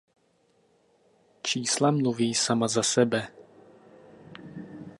Čísla 1.41 1.91
mluví 1.91 2.33
sama 2.35 2.67
za 2.67 2.83
sebe. 2.83 3.27